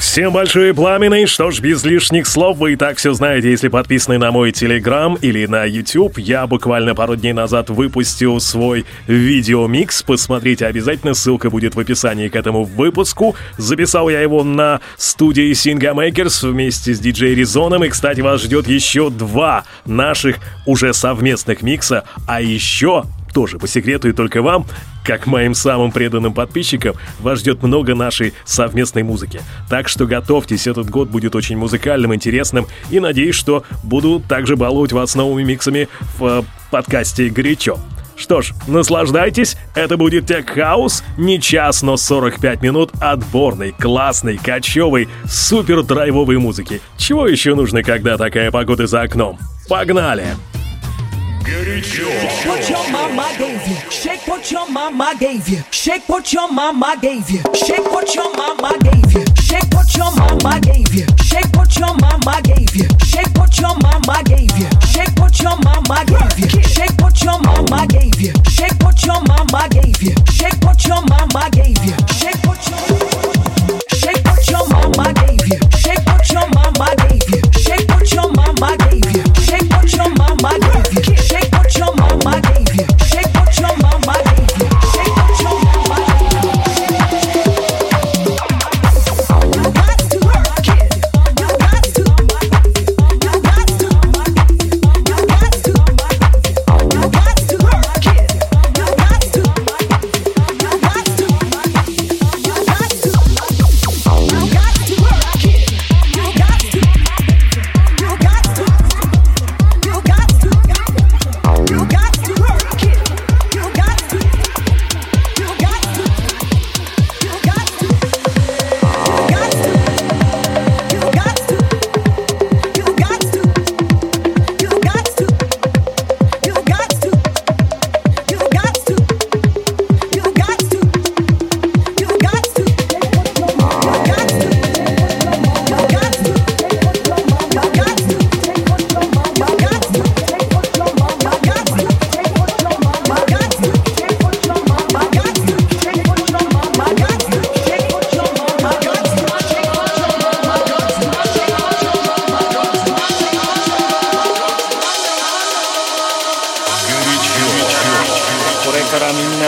[0.00, 4.16] Всем большое пламенный, что ж, без лишних слов, вы и так все знаете, если подписаны
[4.16, 6.18] на мой телеграм или на YouTube.
[6.18, 12.34] Я буквально пару дней назад выпустил свой видеомикс, посмотрите обязательно, ссылка будет в описании к
[12.34, 13.36] этому выпуску.
[13.58, 19.10] Записал я его на студии Makers вместе с диджей Резоном, и, кстати, вас ждет еще
[19.10, 24.66] два наших уже совместных микса, а еще тоже по секрету и только вам,
[25.04, 29.40] как моим самым преданным подписчикам, вас ждет много нашей совместной музыки.
[29.68, 34.92] Так что готовьтесь, этот год будет очень музыкальным, интересным, и надеюсь, что буду также баловать
[34.92, 35.88] вас новыми миксами
[36.18, 37.78] в э, подкасте «Горячо».
[38.20, 45.08] Что ж, наслаждайтесь, это будет Тек Хаус, не час, но 45 минут отборной, классной, кочевой,
[45.24, 46.82] супер драйвовой музыки.
[46.98, 49.38] Чего еще нужно, когда такая погода за окном?
[49.70, 50.26] Погнали!
[51.50, 53.90] Shake what your mama gave you.
[53.90, 55.58] Shake what your mama gave you.
[55.72, 57.42] Shake what your mama gave you.
[57.54, 59.24] Shake what your mama gave you.
[59.42, 61.06] Shake what your mama gave you.
[61.24, 62.86] Shake what your mama gave you.
[63.04, 64.68] Shake what your mama gave you.
[64.86, 66.19] Shake what your mama gave you.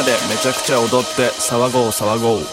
[0.04, 2.46] でめちゃくちゃ踊って騒ごう騒ごう」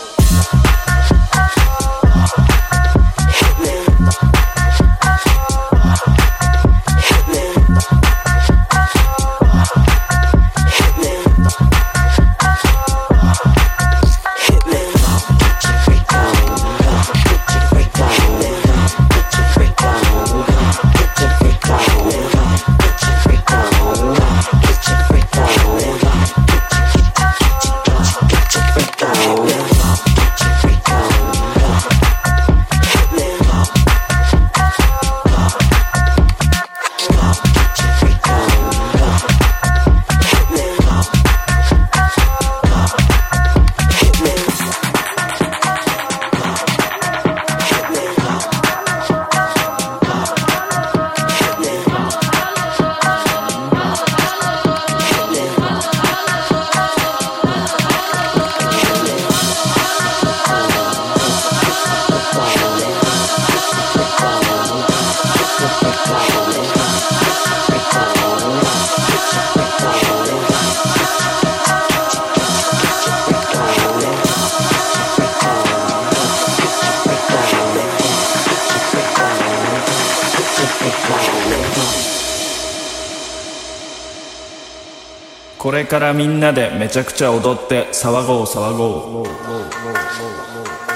[85.69, 90.88] これからみんなでめちゃくちゃ踊って騒ごう騒ごう。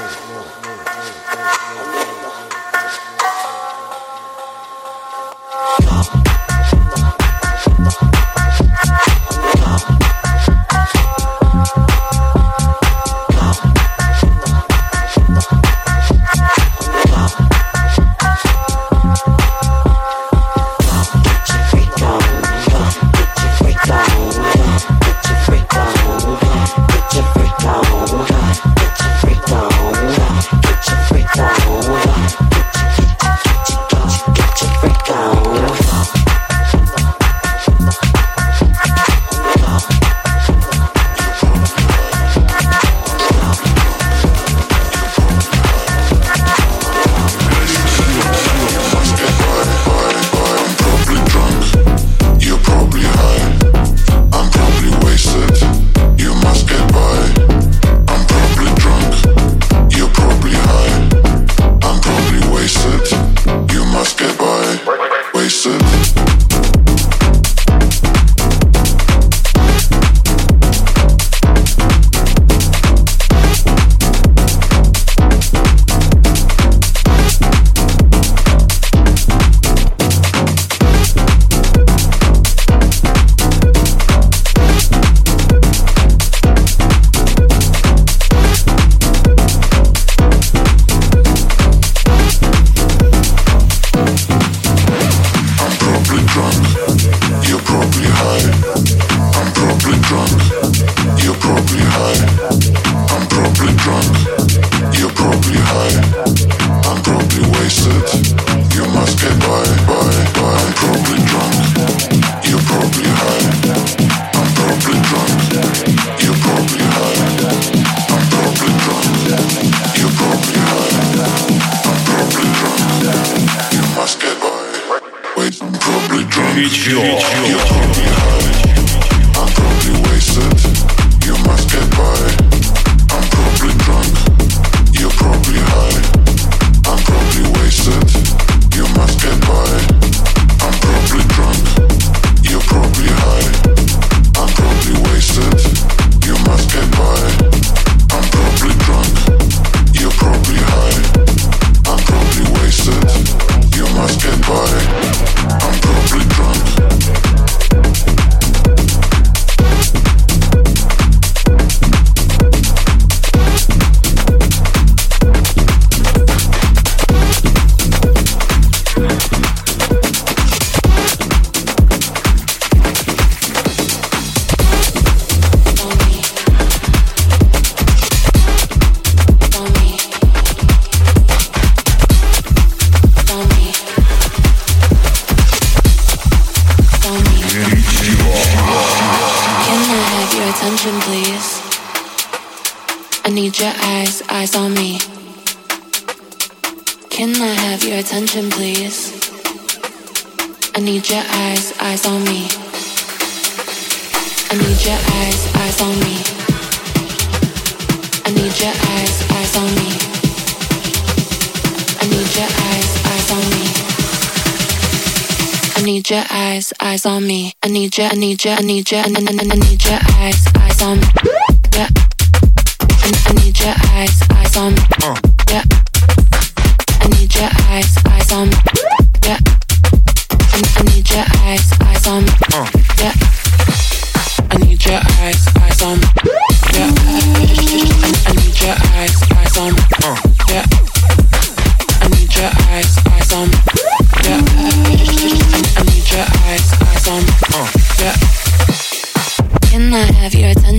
[218.33, 221.52] Need you, I need you, I need, your eyes, eyes on me.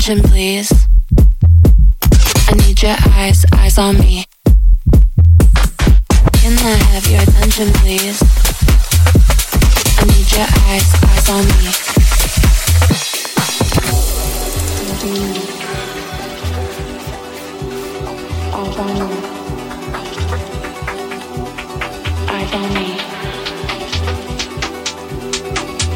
[0.04, 0.70] Attention, please?
[2.49, 4.26] I need your eyes, eyes on me.
[6.34, 8.23] Can I have your attention, please?
[9.96, 11.68] I need your eyes, eyes on me.
[18.52, 19.16] Eyes on me.
[22.28, 22.87] Eyes on me.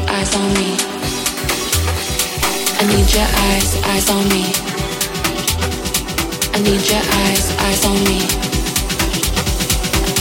[0.09, 0.69] Eyes on me.
[0.91, 0.98] I
[3.09, 4.45] need your eyes, eyes on me.
[6.53, 8.21] I need your eyes, eyes on me.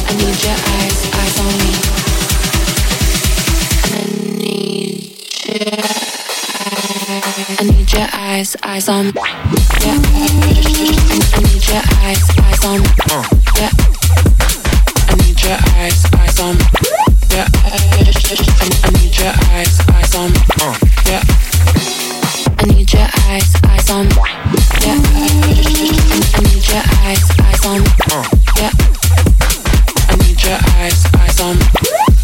[0.07, 1.73] I need your eyes, eyes on me.
[3.85, 4.04] I
[4.38, 4.97] need
[5.45, 5.68] your
[7.59, 9.12] I need your eyes, eyes on.
[9.85, 9.99] Yeah.
[11.35, 12.80] I need your eyes, eyes on.
[13.57, 13.73] Yeah.
[15.09, 16.57] I need your eyes, eyes on.
[17.30, 17.49] Yeah.
[17.52, 20.88] I need your eyes, eyes on
[23.28, 24.06] eyes, eyes on.
[24.80, 24.97] Yeah.
[24.97, 27.80] I need your eyes, eyes on.
[28.56, 28.73] Yeah.
[30.08, 31.56] I need your eyes, eyes on.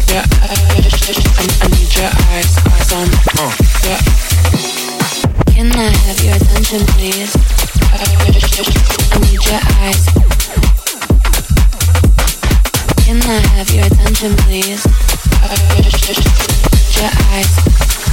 [0.09, 0.25] Yeah.
[0.25, 3.07] I need your eyes, eyes on.
[3.85, 4.01] Yeah.
[5.53, 7.35] Can I have your attention, please?
[7.93, 10.03] I need your eyes.
[13.05, 14.83] Can I have your attention, please?
[16.97, 18.04] Your eyes.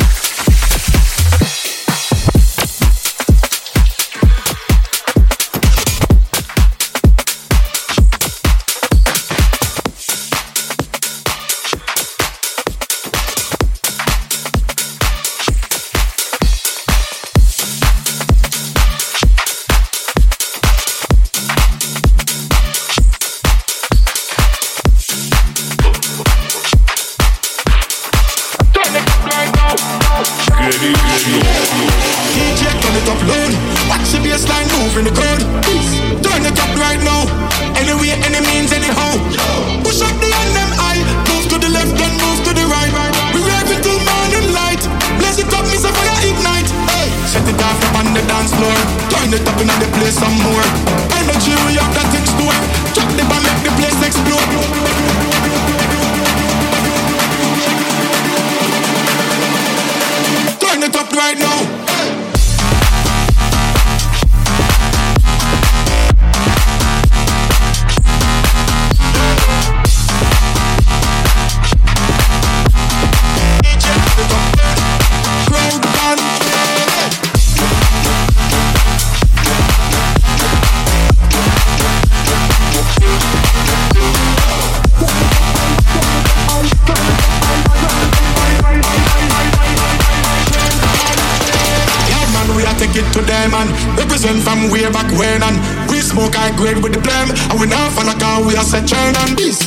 [96.81, 97.31] with the blame.
[97.51, 99.62] And we not fall like how we are set churn and peace.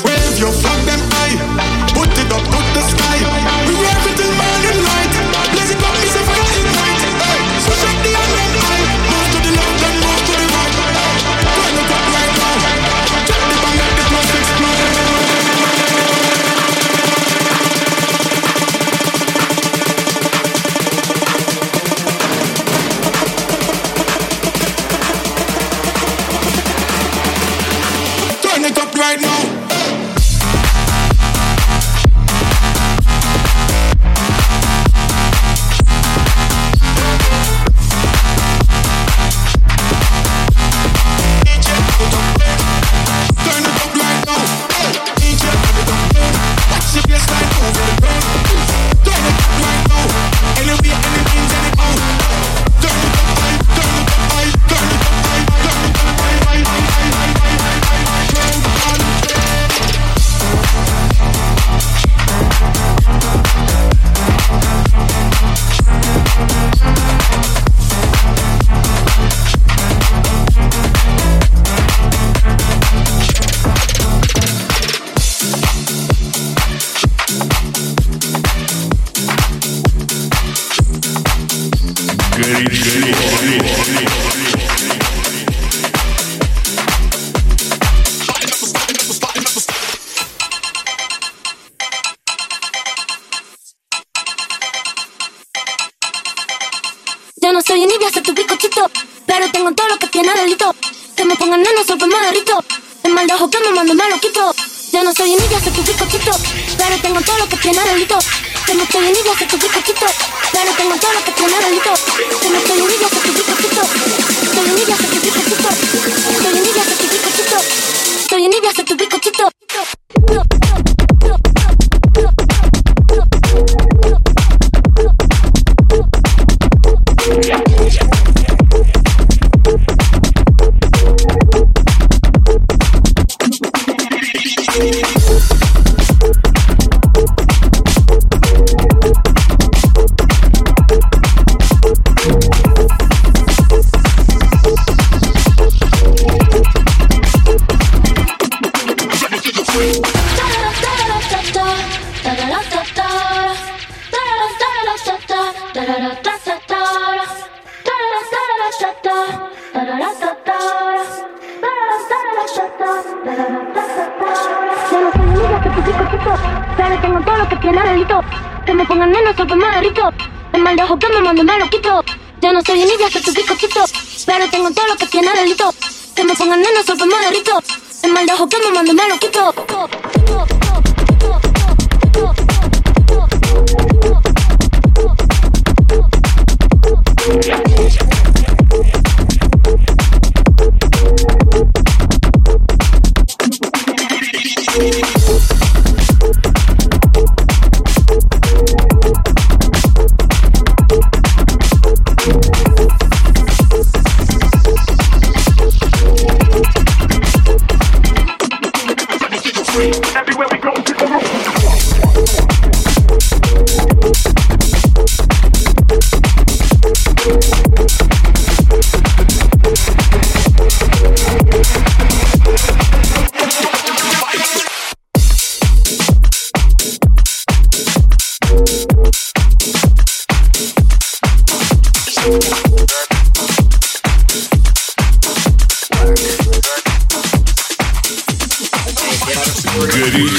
[167.16, 168.22] pongan todo lo que tiene delito.
[168.66, 170.12] Que me pongan menos sobre maderito.
[170.54, 172.04] El mal dejo que me mande me lo quito.
[172.42, 173.86] Yo no soy ni que tu picoquito.
[174.26, 175.74] Pero tengo todo lo que tiene delito.
[176.16, 177.62] Que me pongan menos sobre maderito.
[178.04, 180.65] El mal dejo que me mande me lo quito.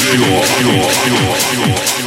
[0.09, 1.17] 最後最後最後
[1.85, 2.06] 最後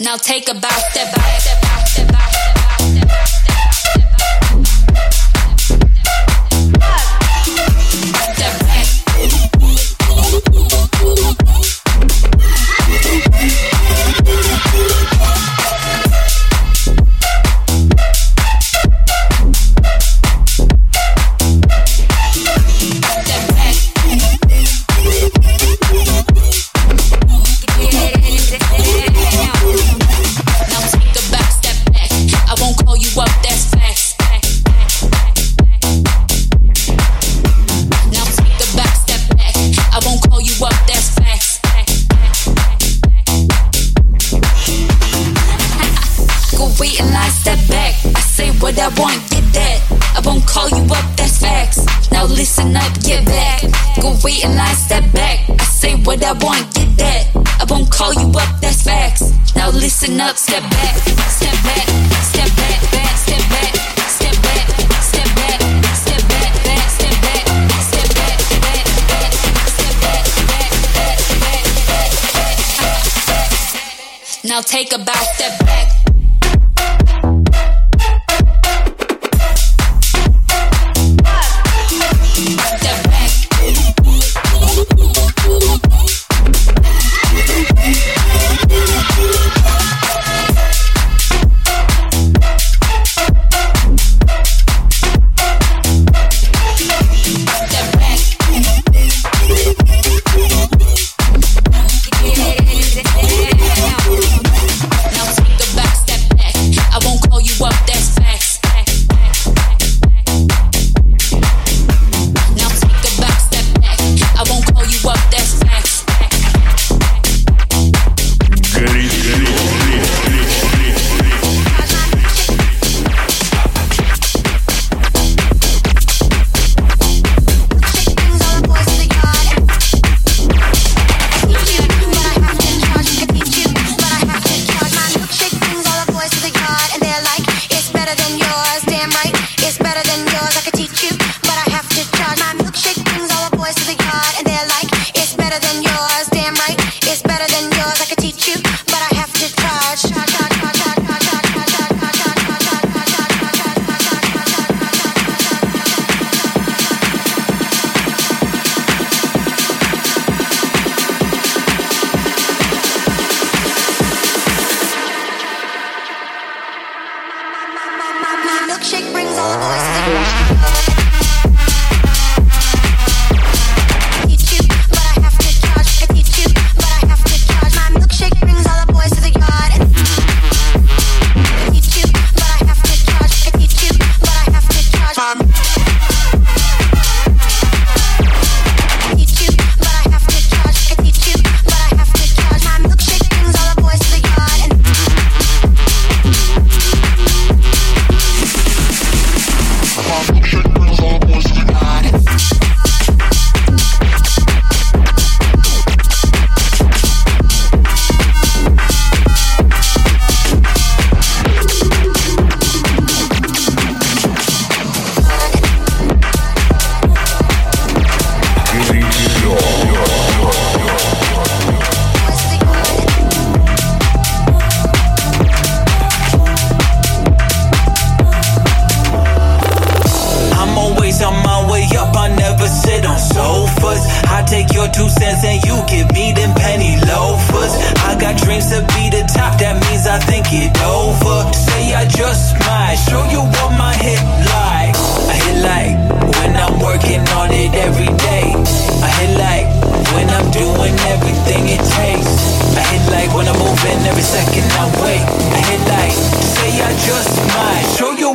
[0.00, 2.29] Now take a bow, step back, step back, step back.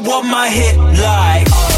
[0.06, 1.75] what my hit like.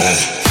[0.00, 0.43] 诶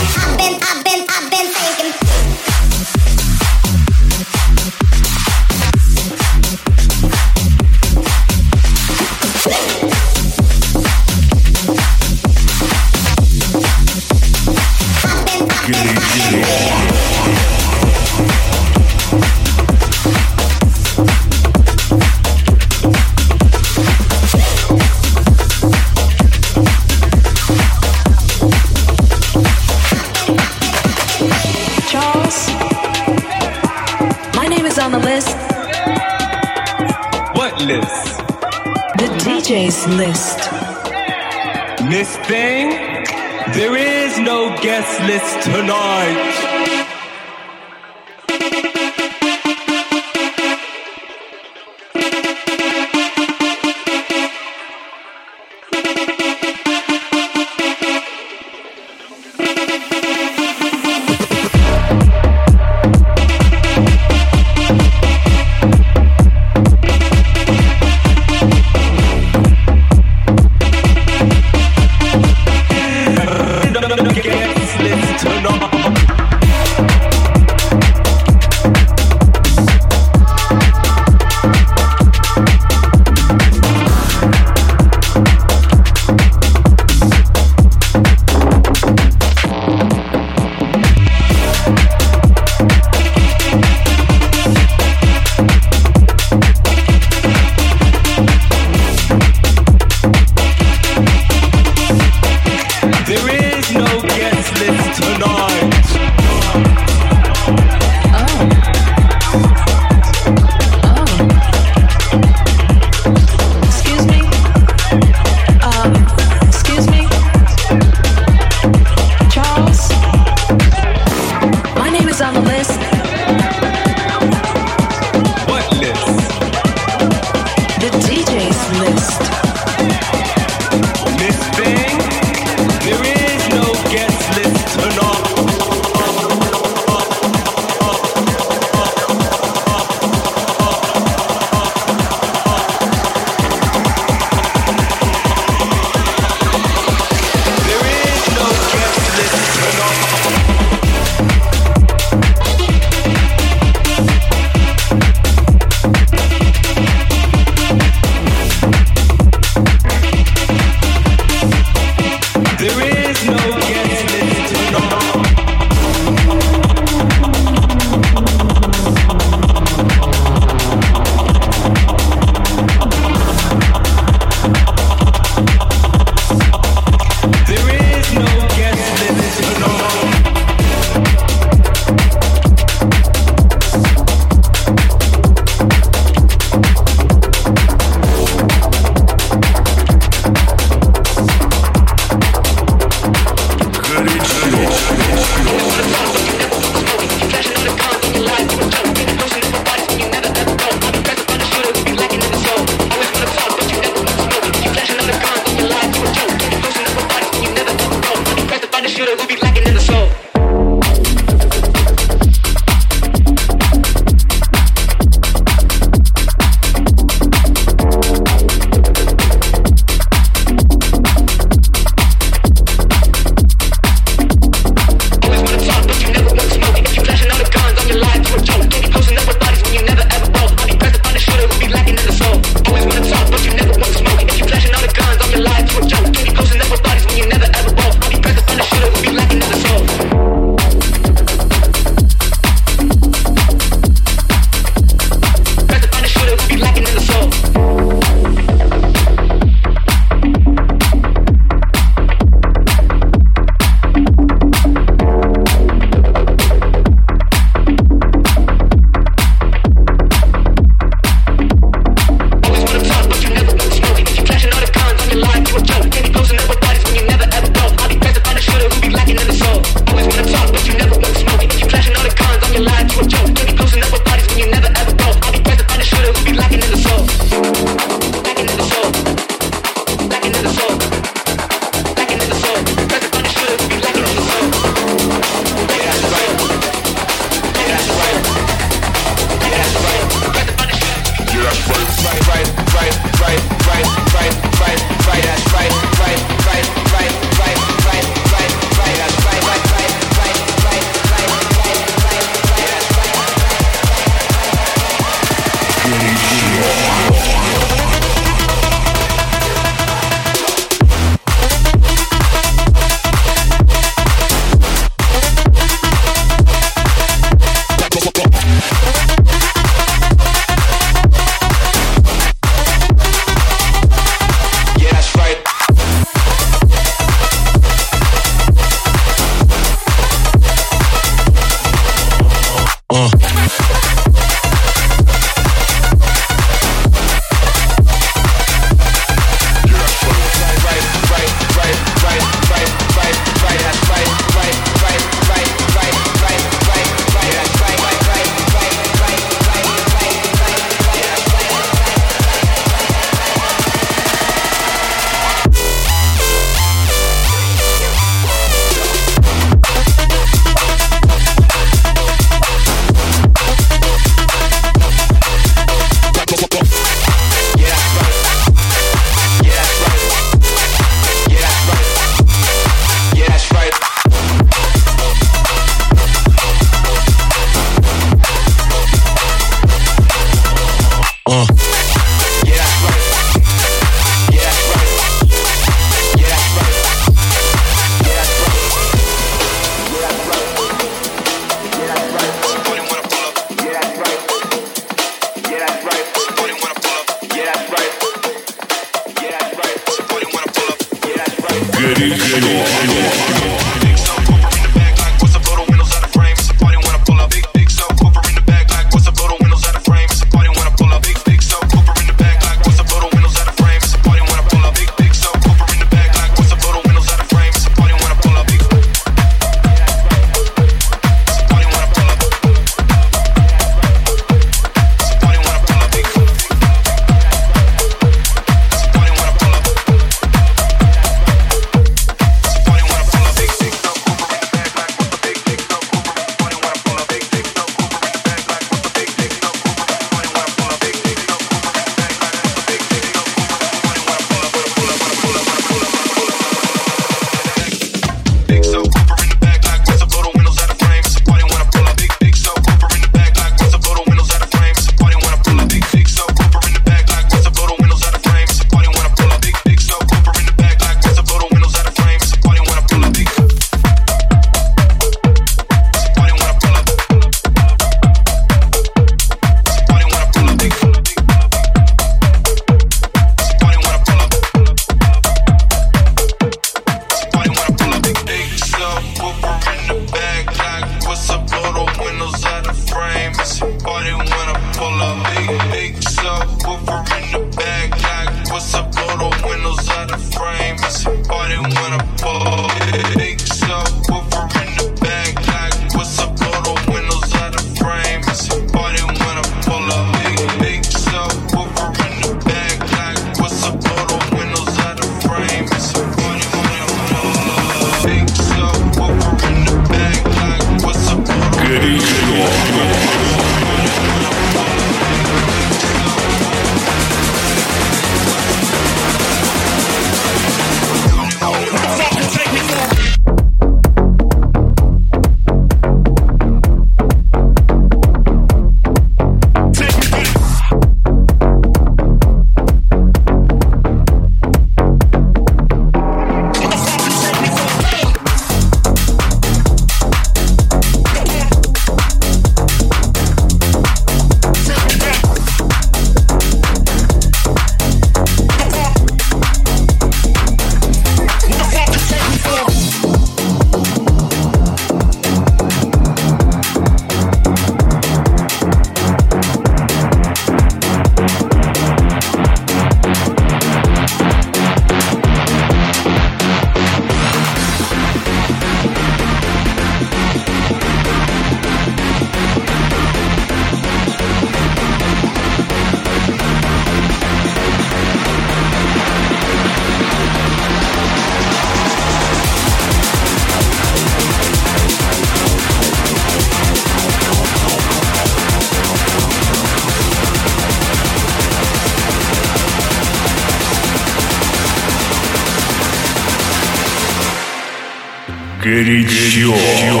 [598.71, 599.51] Горячо.
[599.51, 600.00] Горячо.